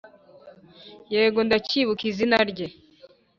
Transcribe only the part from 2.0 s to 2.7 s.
izina rye